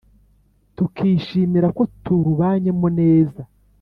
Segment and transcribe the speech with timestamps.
[0.75, 3.41] tukishimira ko turubanyemo neza